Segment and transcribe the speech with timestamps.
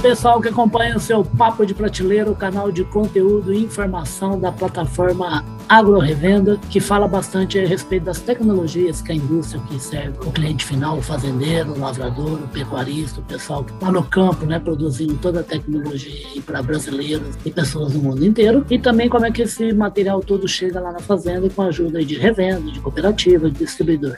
[0.00, 4.50] pessoal que acompanha o seu Papo de Prateleira, o canal de conteúdo e informação da
[4.50, 10.16] plataforma Agro Revenda, que fala bastante a respeito das tecnologias que a indústria que serve
[10.26, 14.46] o cliente final, o fazendeiro, o lavrador, o pecuarista, o pessoal que está no campo,
[14.46, 19.26] né, produzindo toda a tecnologia para brasileiros e pessoas do mundo inteiro, e também como
[19.26, 22.80] é que esse material todo chega lá na fazenda com a ajuda de revenda, de
[22.80, 24.16] cooperativa, de distribuidor.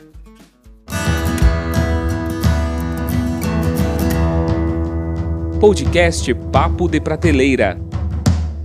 [5.62, 7.78] Podcast Papo de Prateleira.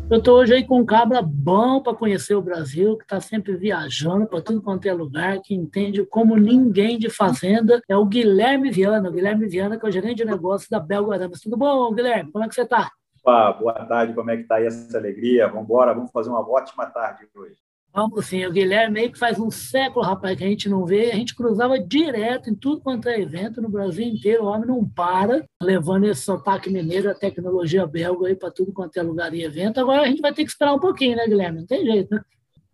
[0.09, 3.55] Eu estou hoje aí com um cabra bom para conhecer o Brasil, que está sempre
[3.55, 7.79] viajando para tudo quanto é lugar, que entende como ninguém de fazenda.
[7.87, 9.09] É o Guilherme Viana.
[9.09, 11.39] O Guilherme Viana, que é o gerente de negócios da Belguaramas.
[11.39, 12.31] Tudo bom, Guilherme?
[12.31, 12.89] Como é que você está?
[13.23, 15.47] boa tarde, como é que está aí essa alegria?
[15.49, 17.66] Vamos embora, vamos fazer uma ótima tarde hoje.
[17.97, 21.09] Vamos sim, o Guilherme aí que faz um século, rapaz, que a gente não vê,
[21.09, 24.87] a gente cruzava direto em tudo quanto é evento no Brasil inteiro, o homem não
[24.87, 29.43] para, levando esse sotaque mineiro, a tecnologia belga aí para tudo quanto é lugar e
[29.43, 29.79] evento.
[29.79, 31.61] Agora a gente vai ter que esperar um pouquinho, né, Guilherme?
[31.61, 32.21] Não tem jeito, né?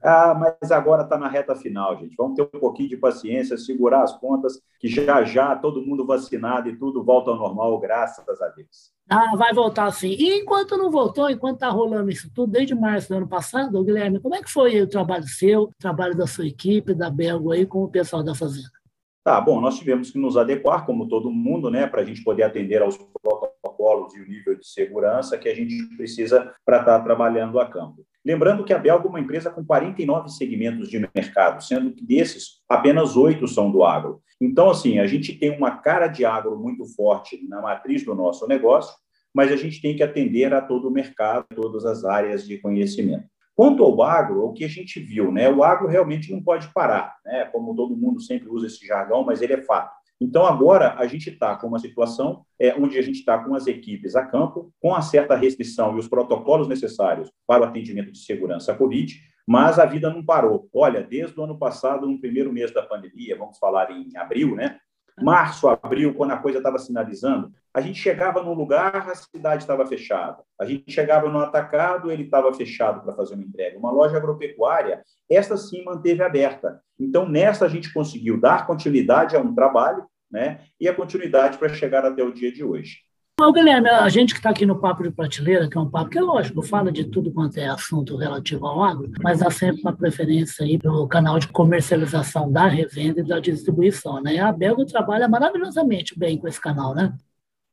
[0.03, 2.15] Ah, mas agora está na reta final, gente.
[2.17, 6.67] Vamos ter um pouquinho de paciência, segurar as pontas, que já já todo mundo vacinado
[6.67, 8.91] e tudo volta ao normal, graças a Deus.
[9.09, 10.09] Ah, vai voltar sim.
[10.09, 14.19] E enquanto não voltou, enquanto está rolando isso tudo, desde março do ano passado, Guilherme,
[14.19, 17.65] como é que foi o trabalho seu, o trabalho da sua equipe, da Belgo aí,
[17.65, 18.83] com o pessoal da Fazenda?
[19.23, 22.43] Tá, bom, nós tivemos que nos adequar, como todo mundo, né, para a gente poder
[22.43, 27.03] atender aos protocolos e o nível de segurança que a gente precisa para estar tá
[27.05, 28.05] trabalhando a campo.
[28.25, 32.61] Lembrando que a Belga é uma empresa com 49 segmentos de mercado, sendo que desses,
[32.69, 34.21] apenas oito são do agro.
[34.39, 38.47] Então, assim, a gente tem uma cara de agro muito forte na matriz do nosso
[38.47, 38.93] negócio,
[39.33, 43.25] mas a gente tem que atender a todo o mercado, todas as áreas de conhecimento.
[43.55, 45.49] Quanto ao agro, o que a gente viu, né?
[45.49, 47.45] O agro realmente não pode parar, né?
[47.45, 49.93] Como todo mundo sempre usa esse jargão, mas ele é fato.
[50.21, 53.67] Então, agora, a gente está com uma situação é, onde a gente está com as
[53.67, 58.19] equipes a campo, com a certa restrição e os protocolos necessários para o atendimento de
[58.19, 60.69] segurança à Covid, mas a vida não parou.
[60.73, 64.79] Olha, desde o ano passado, no primeiro mês da pandemia, vamos falar em abril, né?
[65.21, 69.85] Março, abril, quando a coisa estava sinalizando, a gente chegava num lugar, a cidade estava
[69.85, 70.43] fechada.
[70.59, 73.77] A gente chegava no atacado, ele estava fechado para fazer uma entrega.
[73.77, 76.81] Uma loja agropecuária, essa sim manteve aberta.
[76.99, 80.61] Então, nessa a gente conseguiu dar continuidade a um trabalho né?
[80.79, 82.97] e a continuidade para chegar até o dia de hoje.
[83.35, 86.11] Bom, Guilherme, a gente que está aqui no Papo de Prateleira, que é um papo
[86.11, 89.81] que é lógico, fala de tudo quanto é assunto relativo ao agro, mas há sempre
[89.81, 94.39] uma preferência aí pelo canal de comercialização da revenda e da distribuição, né?
[94.39, 97.11] A Belga trabalha maravilhosamente bem com esse canal, né?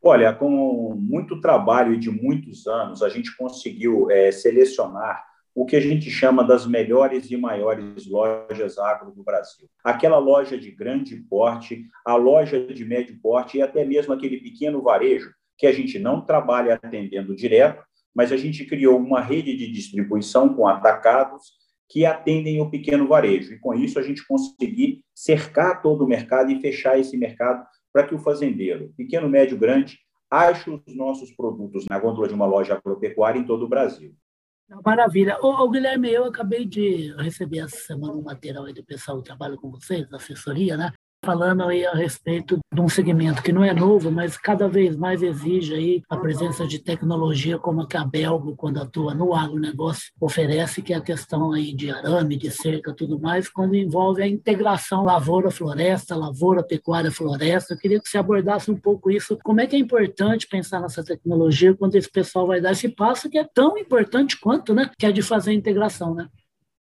[0.03, 5.23] Olha, com muito trabalho e de muitos anos, a gente conseguiu é, selecionar
[5.55, 9.69] o que a gente chama das melhores e maiores lojas agro do Brasil.
[9.85, 14.81] Aquela loja de grande porte, a loja de médio porte e até mesmo aquele pequeno
[14.81, 17.85] varejo que a gente não trabalha atendendo direto,
[18.15, 21.53] mas a gente criou uma rede de distribuição com atacados
[21.87, 23.53] que atendem o pequeno varejo.
[23.53, 27.63] E com isso a gente conseguir cercar todo o mercado e fechar esse mercado
[27.93, 29.99] para que o fazendeiro, pequeno, médio, grande,
[30.31, 34.15] ache os nossos produtos na gôndola de uma loja agropecuária em todo o Brasil.
[34.83, 35.37] Maravilha.
[35.43, 39.25] Ô, ô, Guilherme, eu acabei de receber essa semana um material aí do pessoal que
[39.25, 40.93] trabalha com vocês, da assessoria, né?
[41.25, 45.23] Falando aí a respeito de um segmento que não é novo, mas cada vez mais
[45.23, 50.13] exige aí a presença de tecnologia como a que a Belgo, quando atua no agronegócio,
[50.21, 54.29] oferece, que é a questão aí de arame, de cerca, tudo mais, quando envolve a
[54.29, 57.75] integração lavoura-floresta, lavoura-pecuária-floresta.
[57.75, 59.39] Eu queria que você abordasse um pouco isso.
[59.45, 63.29] Como é que é importante pensar nessa tecnologia quando esse pessoal vai dar esse passo
[63.29, 64.91] que é tão importante quanto, né?
[64.99, 66.29] Que é de fazer a integração, né?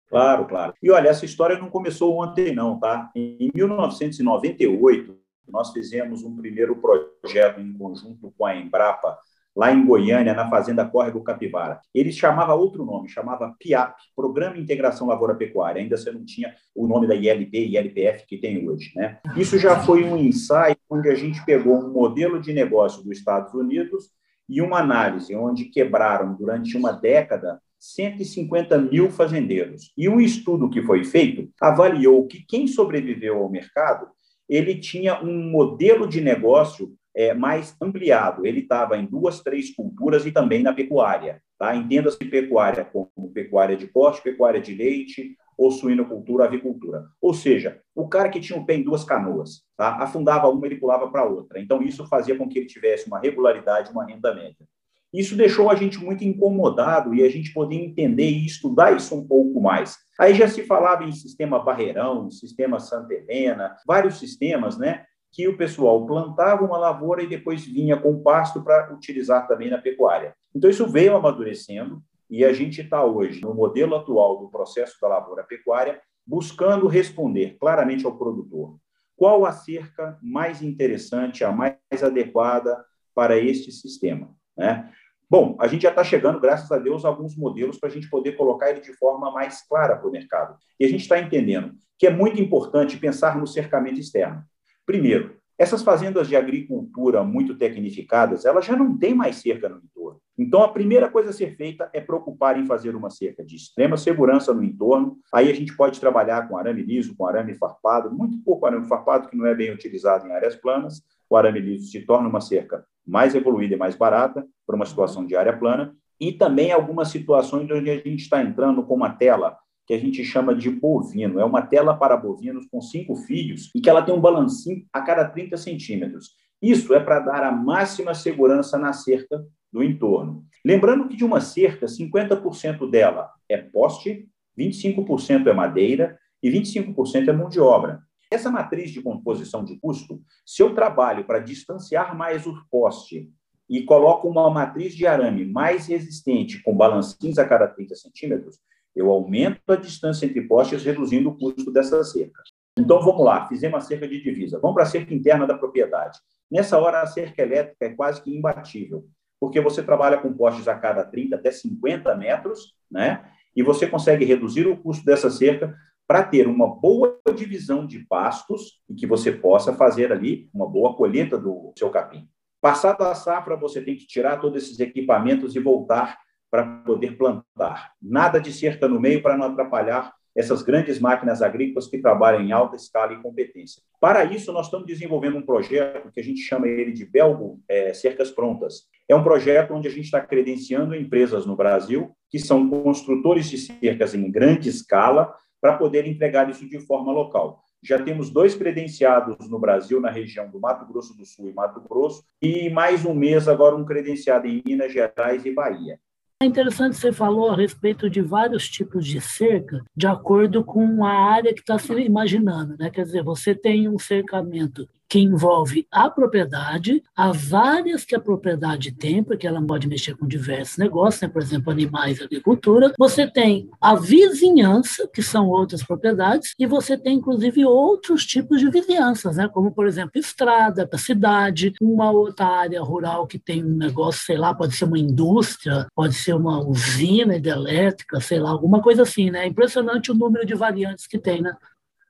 [0.09, 0.75] Claro, claro.
[0.83, 3.11] E olha, essa história não começou ontem, não, tá?
[3.15, 5.17] Em 1998,
[5.49, 9.19] nós fizemos um primeiro projeto em conjunto com a Embrapa,
[9.55, 11.81] lá em Goiânia, na Fazenda Córrego Capivara.
[11.95, 15.81] Ele chamava outro nome, chamava PIAP, Programa Integração Lavoura Pecuária.
[15.81, 19.21] Ainda você não tinha o nome da ILP e ILPF que tem hoje, né?
[19.37, 23.55] Isso já foi um ensaio onde a gente pegou um modelo de negócio dos Estados
[23.55, 24.11] Unidos
[24.49, 27.61] e uma análise onde quebraram durante uma década
[27.93, 29.93] 150 mil fazendeiros.
[29.97, 34.07] E um estudo que foi feito avaliou que quem sobreviveu ao mercado,
[34.49, 38.47] ele tinha um modelo de negócio é, mais ampliado.
[38.47, 41.43] Ele estava em duas, três culturas e também na pecuária.
[41.59, 41.77] Tá?
[41.77, 47.05] Entenda-se pecuária como pecuária de corte, pecuária de leite, ou suinocultura, avicultura.
[47.21, 49.97] Ou seja, o cara que tinha o pé em duas canoas, tá?
[50.03, 51.61] afundava uma, ele pulava para outra.
[51.61, 54.67] Então, isso fazia com que ele tivesse uma regularidade, uma renda média.
[55.15, 59.27] Isso deixou a gente muito incomodado e a gente podia entender e estudar isso um
[59.27, 59.97] pouco mais.
[60.19, 65.05] Aí já se falava em sistema Barreirão, sistema Santa Helena, vários sistemas, né?
[65.35, 69.79] que o pessoal plantava uma lavoura e depois vinha com pasto para utilizar também na
[69.79, 70.35] pecuária.
[70.55, 72.01] Então, isso veio amadurecendo
[72.31, 77.57] e a gente está hoje, no modelo atual do processo da lavoura pecuária, buscando responder
[77.59, 78.79] claramente ao produtor
[79.17, 82.85] qual a cerca mais interessante, a mais adequada
[83.15, 84.31] para este sistema.
[84.57, 84.89] Né?
[85.35, 88.09] Bom, a gente já está chegando, graças a Deus, a alguns modelos para a gente
[88.09, 90.57] poder colocar ele de forma mais clara para o mercado.
[90.79, 94.45] E a gente está entendendo que é muito importante pensar no cercamento externo.
[94.87, 100.21] Primeiro, essas fazendas de agricultura muito tecnificadas, elas já não têm mais cerca no entorno.
[100.39, 103.97] Então, a primeira coisa a ser feita é preocupar em fazer uma cerca de extrema
[103.97, 105.19] segurança no entorno.
[105.33, 109.29] Aí a gente pode trabalhar com arame liso, com arame farpado, muito pouco arame farpado,
[109.29, 111.03] que não é bem utilizado em áreas planas.
[111.29, 115.27] O arame liso se torna uma cerca mais evoluída e mais barata para uma situação
[115.27, 115.95] de área plana.
[116.21, 119.57] E também algumas situações onde a gente está entrando com uma tela
[119.87, 121.39] que a gente chama de bovino.
[121.39, 125.03] É uma tela para bovinos com cinco fios e que ela tem um balancinho a
[125.03, 126.31] cada 30 centímetros.
[126.63, 130.45] Isso é para dar a máxima segurança na cerca do entorno.
[130.65, 134.27] Lembrando que de uma cerca, 50% dela é poste,
[134.59, 138.01] 25% é madeira e 25% é mão de obra.
[138.35, 143.31] Essa matriz de composição de custo, se eu trabalho para distanciar mais o poste
[143.71, 148.59] e coloco uma matriz de arame mais resistente, com balancinhos a cada 30 centímetros,
[148.93, 152.43] eu aumento a distância entre postes, reduzindo o custo dessa cerca.
[152.77, 154.59] Então, vamos lá, fizemos a cerca de divisa.
[154.59, 156.19] Vamos para a cerca interna da propriedade.
[156.51, 159.07] Nessa hora, a cerca elétrica é quase que imbatível,
[159.39, 163.31] porque você trabalha com postes a cada 30 até 50 metros, né?
[163.55, 165.73] E você consegue reduzir o custo dessa cerca
[166.07, 170.95] para ter uma boa divisão de pastos e que você possa fazer ali uma boa
[170.95, 172.29] colheita do seu capim.
[172.61, 176.19] Passada a safra, você tem que tirar todos esses equipamentos e voltar
[176.51, 177.93] para poder plantar.
[178.01, 182.53] Nada de cerca no meio para não atrapalhar essas grandes máquinas agrícolas que trabalham em
[182.53, 183.83] alta escala e competência.
[184.01, 187.95] Para isso, nós estamos desenvolvendo um projeto que a gente chama ele de Belgo é,
[187.95, 188.89] Cercas Prontas.
[189.09, 193.59] É um projeto onde a gente está credenciando empresas no Brasil que são construtores de
[193.59, 195.33] cercas em grande escala
[195.65, 197.65] para poder entregar isso de forma local.
[197.83, 201.81] Já temos dois credenciados no Brasil, na região do Mato Grosso do Sul e Mato
[201.81, 205.99] Grosso, e mais um mês agora um credenciado em Minas Gerais e Bahia.
[206.43, 211.33] É interessante você falou a respeito de vários tipos de cerca, de acordo com a
[211.33, 212.77] área que está se imaginando.
[212.79, 212.91] Né?
[212.91, 218.91] Quer dizer, você tem um cercamento que envolve a propriedade, as áreas que a propriedade
[218.91, 221.29] tem, porque ela pode mexer com diversos negócios, né?
[221.29, 222.93] por exemplo, animais e agricultura.
[222.99, 228.69] Você tem a vizinhança, que são outras propriedades, e você tem, inclusive, outros tipos de
[228.69, 229.47] vizinhanças, né?
[229.47, 234.53] como, por exemplo, estrada, cidade, uma outra área rural que tem um negócio, sei lá,
[234.53, 239.31] pode ser uma indústria, pode ser uma usina hidrelétrica, sei lá, alguma coisa assim.
[239.31, 239.45] Né?
[239.45, 241.55] É impressionante o número de variantes que tem, né?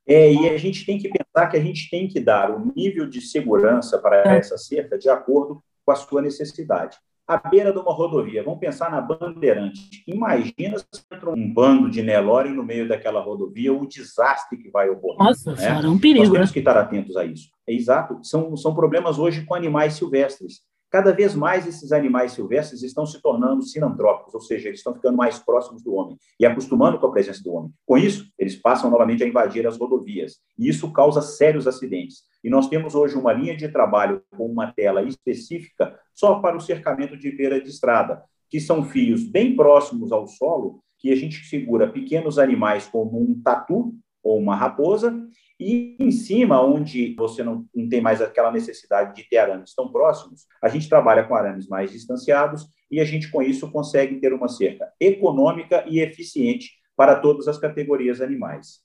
[0.06, 3.08] É, e a gente tem que pensar que a gente tem que dar o nível
[3.08, 4.38] de segurança para é.
[4.38, 6.98] essa cerca de acordo com a sua necessidade.
[7.26, 10.04] À beira de uma rodovia, vamos pensar na Bandeirante.
[10.06, 14.90] Imagina se entra um bando de Nelore no meio daquela rodovia, o desastre que vai
[14.90, 15.18] ocorrer.
[15.18, 15.80] Nossa, né?
[15.82, 16.26] é um perigo.
[16.26, 16.52] Nós temos né?
[16.52, 17.48] que estar atentos a isso.
[17.66, 18.20] É exato.
[18.22, 20.60] São, são problemas hoje com animais silvestres.
[20.94, 25.16] Cada vez mais esses animais silvestres estão se tornando sinantrópicos, ou seja, eles estão ficando
[25.16, 27.72] mais próximos do homem e acostumando com a presença do homem.
[27.84, 32.18] Com isso, eles passam novamente a invadir as rodovias, e isso causa sérios acidentes.
[32.44, 36.60] E nós temos hoje uma linha de trabalho com uma tela específica só para o
[36.60, 41.44] cercamento de beira de estrada, que são fios bem próximos ao solo, que a gente
[41.46, 45.14] segura pequenos animais como um tatu ou uma raposa,
[45.60, 49.92] e em cima, onde você não, não tem mais aquela necessidade de ter arames tão
[49.92, 54.32] próximos, a gente trabalha com arames mais distanciados e a gente, com isso, consegue ter
[54.32, 58.80] uma cerca econômica e eficiente para todas as categorias animais.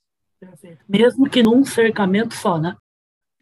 [0.88, 2.76] Mesmo que num cercamento só, né?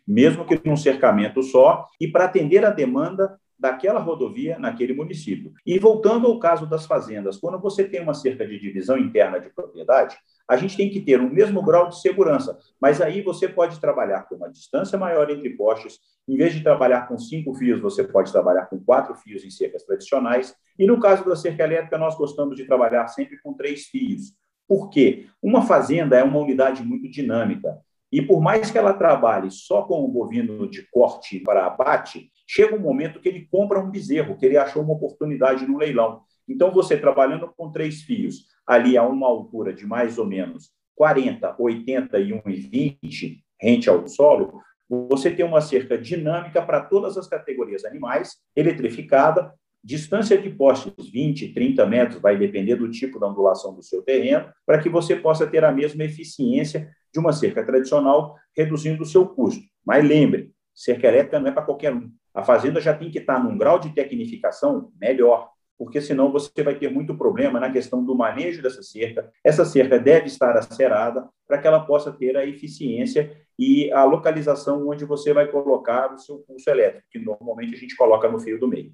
[0.06, 5.52] Mesmo que num cercamento só, e para atender a demanda daquela rodovia naquele município.
[5.66, 9.50] E voltando ao caso das fazendas, quando você tem uma cerca de divisão interna de
[9.50, 10.16] propriedade,
[10.48, 14.22] a gente tem que ter o mesmo grau de segurança, mas aí você pode trabalhar
[14.22, 15.98] com uma distância maior entre postes.
[16.26, 19.82] Em vez de trabalhar com cinco fios, você pode trabalhar com quatro fios em cercas
[19.82, 20.54] tradicionais.
[20.78, 24.34] E no caso da cerca elétrica, nós gostamos de trabalhar sempre com três fios.
[24.66, 25.26] Por quê?
[25.42, 27.78] Uma fazenda é uma unidade muito dinâmica.
[28.10, 32.74] E por mais que ela trabalhe só com o bovino de corte para abate, chega
[32.74, 36.22] um momento que ele compra um bezerro, que ele achou uma oportunidade no leilão.
[36.48, 41.56] Então, você trabalhando com três fios, ali a uma altura de mais ou menos 40,
[41.58, 47.84] 80 e 1,20 rente ao solo, você tem uma cerca dinâmica para todas as categorias
[47.84, 49.52] animais, eletrificada,
[49.84, 54.48] distância de postes 20, 30 metros, vai depender do tipo da ondulação do seu terreno,
[54.66, 59.26] para que você possa ter a mesma eficiência de uma cerca tradicional, reduzindo o seu
[59.26, 59.62] custo.
[59.84, 62.08] Mas lembre, cerca elétrica não é para qualquer um.
[62.32, 66.76] A fazenda já tem que estar num grau de tecnificação melhor, porque senão você vai
[66.76, 69.28] ter muito problema na questão do manejo dessa cerca.
[69.44, 74.88] Essa cerca deve estar acerada para que ela possa ter a eficiência e a localização
[74.88, 78.60] onde você vai colocar o seu pulso elétrico, que normalmente a gente coloca no fio
[78.60, 78.92] do meio.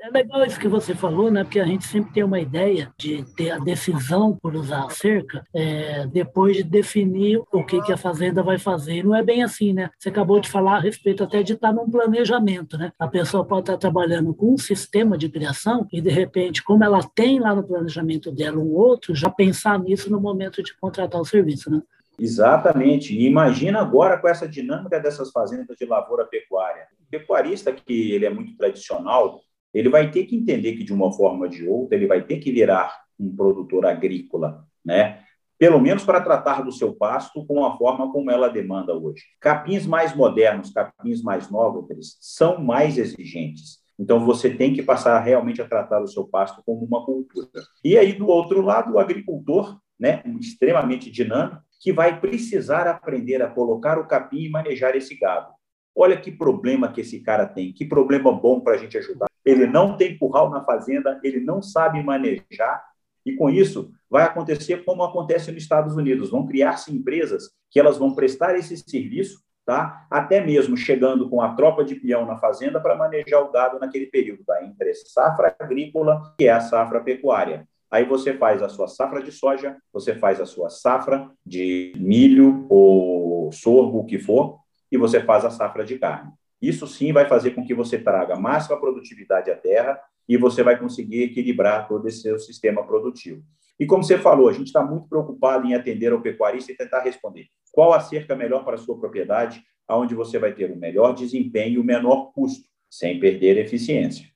[0.00, 1.42] É legal isso que você falou, né?
[1.42, 5.44] Porque a gente sempre tem uma ideia de ter a decisão por usar a cerca
[5.54, 9.02] é, depois de definir o que, que a fazenda vai fazer.
[9.02, 9.90] Não é bem assim, né?
[9.98, 12.92] Você acabou de falar a respeito até de estar num planejamento, né?
[12.98, 17.00] A pessoa pode estar trabalhando com um sistema de criação e, de repente, como ela
[17.14, 21.24] tem lá no planejamento dela um outro, já pensar nisso no momento de contratar o
[21.24, 21.82] serviço, né?
[22.18, 23.14] Exatamente.
[23.14, 26.86] E imagina agora com essa dinâmica dessas fazendas de lavoura pecuária.
[27.00, 29.40] O pecuarista que ele é muito tradicional,
[29.72, 32.38] ele vai ter que entender que, de uma forma ou de outra, ele vai ter
[32.38, 35.22] que virar um produtor agrícola, né?
[35.58, 39.22] pelo menos para tratar do seu pasto com a forma como ela demanda hoje.
[39.40, 41.86] Capins mais modernos, capins mais novos,
[42.20, 43.78] são mais exigentes.
[43.98, 47.48] Então, você tem que passar realmente a tratar o seu pasto como uma cultura.
[47.82, 53.48] E aí, do outro lado, o agricultor, né, extremamente dinâmico, que vai precisar aprender a
[53.48, 55.50] colocar o capim e manejar esse gado.
[55.94, 59.64] Olha que problema que esse cara tem, que problema bom para a gente ajudar ele
[59.64, 62.84] não tem curral na fazenda, ele não sabe manejar,
[63.24, 67.96] e com isso vai acontecer como acontece nos Estados Unidos, vão criar-se empresas que elas
[67.96, 70.06] vão prestar esse serviço, tá?
[70.10, 74.06] até mesmo chegando com a tropa de peão na fazenda para manejar o gado naquele
[74.06, 74.64] período, tá?
[74.64, 77.68] entre safra agrícola e a safra pecuária.
[77.88, 82.66] Aí você faz a sua safra de soja, você faz a sua safra de milho
[82.68, 84.58] ou sorgo, o que for,
[84.90, 86.32] e você faz a safra de carne.
[86.60, 90.78] Isso sim vai fazer com que você traga máxima produtividade à terra e você vai
[90.78, 93.42] conseguir equilibrar todo esse seu sistema produtivo.
[93.78, 97.00] E como você falou, a gente está muito preocupado em atender ao pecuarista e tentar
[97.00, 101.14] responder qual a cerca melhor para a sua propriedade, aonde você vai ter o melhor
[101.14, 104.35] desempenho e o menor custo, sem perder eficiência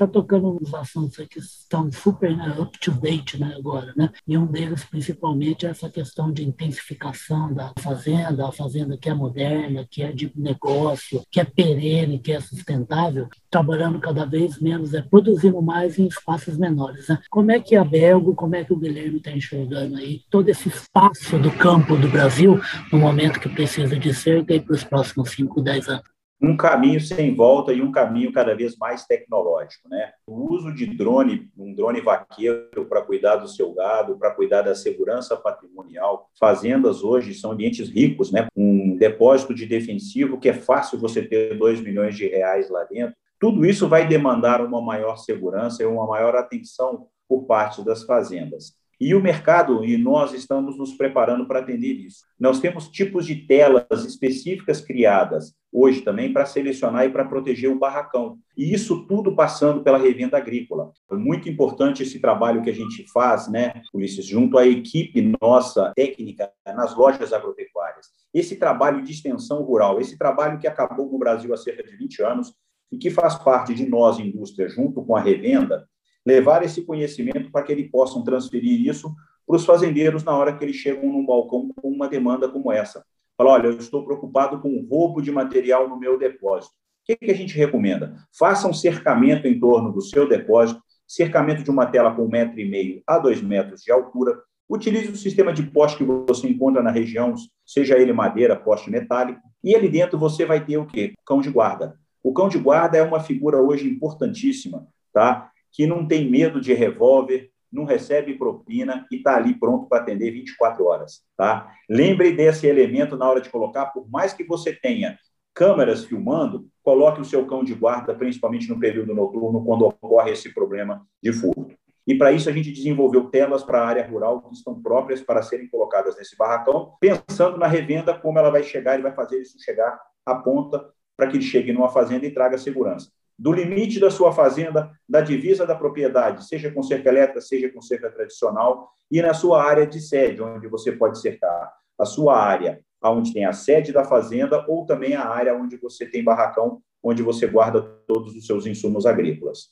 [0.00, 4.10] está tocando nos assuntos que estão super né, up to date né, agora, né?
[4.26, 9.14] E um deles, principalmente, é essa questão de intensificação da fazenda, a fazenda que é
[9.14, 14.94] moderna, que é de negócio, que é perene, que é sustentável, trabalhando cada vez menos,
[14.94, 17.08] é produzindo mais em espaços menores.
[17.08, 17.18] Né?
[17.28, 20.68] Como é que a Belgo, como é que o Guilherme está enxergando aí todo esse
[20.68, 22.58] espaço do campo do Brasil
[22.90, 26.19] no momento que precisa de cerca para os próximos 5, 10 anos?
[26.40, 29.88] Um caminho sem volta e um caminho cada vez mais tecnológico.
[29.88, 30.12] Né?
[30.26, 34.74] O uso de drone, um drone vaqueiro para cuidar do seu gado, para cuidar da
[34.74, 36.30] segurança patrimonial.
[36.38, 38.48] Fazendas hoje são ambientes ricos, né?
[38.56, 43.14] um depósito de defensivo que é fácil você ter 2 milhões de reais lá dentro.
[43.38, 48.79] Tudo isso vai demandar uma maior segurança e uma maior atenção por parte das fazendas.
[49.00, 52.22] E o mercado, e nós estamos nos preparando para atender isso.
[52.38, 57.78] Nós temos tipos de telas específicas criadas hoje também para selecionar e para proteger o
[57.78, 58.38] barracão.
[58.56, 60.92] E isso tudo passando pela revenda agrícola.
[61.10, 65.92] É muito importante esse trabalho que a gente faz, né, Ulisses, junto à equipe nossa
[65.96, 68.06] técnica nas lojas agropecuárias.
[68.34, 72.22] Esse trabalho de extensão rural, esse trabalho que acabou no Brasil há cerca de 20
[72.22, 72.52] anos
[72.92, 75.88] e que faz parte de nós, indústria, junto com a revenda,
[76.26, 79.14] levar esse conhecimento para que eles possam transferir isso
[79.46, 83.04] para os fazendeiros na hora que eles chegam num balcão com uma demanda como essa.
[83.36, 86.74] Fala, olha, eu estou preocupado com o roubo de material no meu depósito.
[87.08, 88.14] O que, a gente recomenda?
[88.38, 92.60] Faça um cercamento em torno do seu depósito, cercamento de uma tela com um metro
[92.60, 94.38] e meio a dois metros de altura.
[94.68, 97.34] Utilize o sistema de poste que você encontra na região,
[97.66, 101.14] seja ele madeira, poste metálico, e ali dentro você vai ter o quê?
[101.26, 101.98] Cão de guarda.
[102.22, 105.50] O cão de guarda é uma figura hoje importantíssima, tá?
[105.72, 110.30] Que não tem medo de revólver, não recebe propina e está ali pronto para atender
[110.32, 111.22] 24 horas.
[111.36, 111.72] Tá?
[111.88, 115.16] Lembre desse elemento na hora de colocar, por mais que você tenha
[115.54, 120.52] câmeras filmando, coloque o seu cão de guarda, principalmente no período noturno, quando ocorre esse
[120.52, 121.74] problema de furto.
[122.06, 125.42] E para isso a gente desenvolveu telas para a área rural que estão próprias para
[125.42, 129.62] serem colocadas nesse barracão, pensando na revenda, como ela vai chegar e vai fazer isso
[129.62, 133.10] chegar à ponta para que ele chegue numa fazenda e traga segurança
[133.40, 137.80] do limite da sua fazenda, da divisa da propriedade, seja com cerca elétrica, seja com
[137.80, 142.78] cerca tradicional, e na sua área de sede, onde você pode cercar a sua área,
[143.02, 147.22] onde tem a sede da fazenda, ou também a área onde você tem barracão, onde
[147.22, 149.70] você guarda todos os seus insumos agrícolas.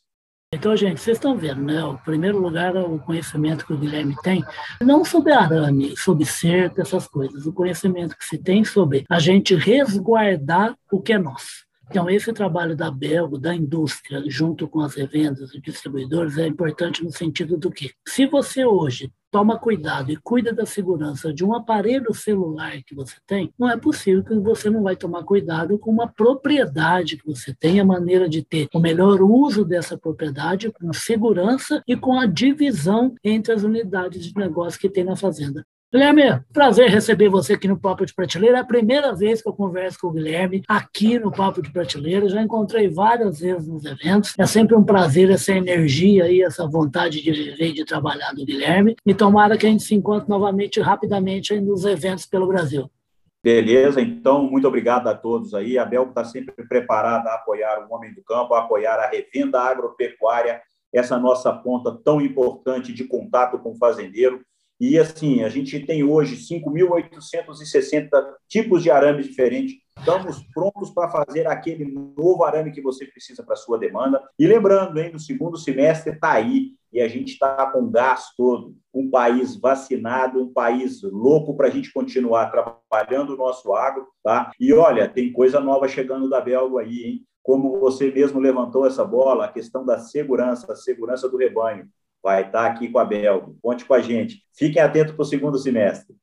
[0.55, 1.85] Então, gente, vocês estão vendo, né?
[1.85, 4.43] O primeiro lugar é o conhecimento que o Guilherme tem,
[4.81, 7.45] não sobre arame, sobre cerca, essas coisas.
[7.45, 11.68] O conhecimento que se tem sobre a gente resguardar o que é nosso.
[11.90, 17.02] Então, esse trabalho da Belgo, da indústria, junto com as revendas e distribuidores, é importante
[17.02, 21.54] no sentido do que, se você hoje toma cuidado e cuida da segurança de um
[21.54, 25.90] aparelho celular que você tem, não é possível que você não vai tomar cuidado com
[25.90, 30.92] uma propriedade que você tem, a maneira de ter o melhor uso dessa propriedade com
[30.92, 35.64] segurança e com a divisão entre as unidades de negócio que tem na fazenda.
[35.90, 38.59] Guilherme, prazer receber você aqui no Papo de Prateleira.
[38.59, 42.28] É a primeira vez que eu converso com o Guilherme aqui no Papo de Prateleira.
[42.28, 44.35] Já encontrei várias vezes nos eventos.
[44.38, 48.45] É sempre um prazer essa energia e essa vontade de viver e de trabalhar do
[48.45, 48.97] Guilherme.
[49.07, 52.90] E tomara que a gente se encontre novamente rapidamente nos eventos pelo Brasil.
[53.42, 55.78] Beleza, então, muito obrigado a todos aí.
[55.78, 59.59] A Bel está sempre preparada a apoiar o homem do campo, a apoiar a revenda
[59.59, 60.61] agropecuária,
[60.92, 64.42] essa nossa ponta tão importante de contato com o fazendeiro.
[64.81, 68.11] E assim, a gente tem hoje 5.860
[68.47, 69.77] tipos de arames diferentes.
[69.99, 74.23] Estamos prontos para fazer aquele novo arame que você precisa para a sua demanda.
[74.39, 78.77] E lembrando, hein, no segundo semestre está aí e a gente está com gás todo.
[78.95, 84.07] Um país vacinado, um país louco para a gente continuar trabalhando o nosso agro.
[84.23, 84.53] Tá?
[84.61, 87.25] E olha, tem coisa nova chegando da Belga aí, hein?
[87.43, 91.89] Como você mesmo levantou essa bola, a questão da segurança, a segurança do rebanho
[92.23, 93.55] vai estar aqui com a Bel.
[93.63, 94.43] Conte com a gente.
[94.55, 96.15] Fiquem atentos para o segundo semestre.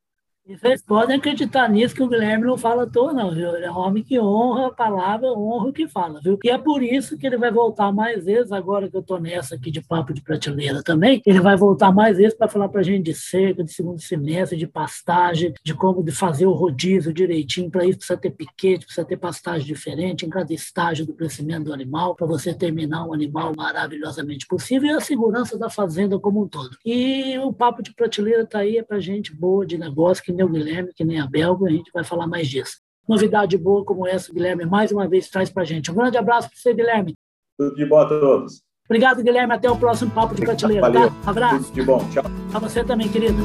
[0.47, 3.55] E vocês podem acreditar nisso que o Guilherme não fala à toa, não, viu?
[3.55, 6.37] Ele é um homem que honra a palavra, honra o que fala, viu?
[6.43, 9.55] E é por isso que ele vai voltar mais vezes, agora que eu estou nessa
[9.55, 12.83] aqui de papo de prateleira também, ele vai voltar mais vezes para falar para a
[12.83, 17.71] gente de cerca, de segundo semestre, de pastagem, de como de fazer o rodízio direitinho.
[17.71, 21.73] Para isso precisa ter piquete, precisa ter pastagem diferente em cada estágio do crescimento do
[21.73, 26.47] animal, para você terminar um animal maravilhosamente possível, e a segurança da fazenda como um
[26.47, 26.77] todo.
[26.85, 30.45] E o papo de prateleira está aí, é para gente boa de negócio, que nem
[30.45, 32.77] o Guilherme, que nem a Belga, a gente vai falar mais disso.
[33.07, 35.91] Novidade boa como essa, o Guilherme, mais uma vez traz para a gente.
[35.91, 37.15] Um grande abraço para você, Guilherme.
[37.57, 38.61] Tudo de bom a todos.
[38.85, 39.53] Obrigado, Guilherme.
[39.53, 40.81] Até o próximo Papo de Prateleira.
[40.81, 41.09] Valeu.
[41.09, 41.29] Tá?
[41.29, 41.65] Abraço.
[41.65, 42.09] Tudo de bom.
[42.11, 42.23] Tchau.
[42.51, 43.41] Para você também, querido.